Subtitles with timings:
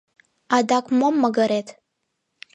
[0.55, 1.67] Адак мом магырет?!